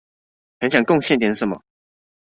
[0.59, 1.61] 很想貢獻點什麼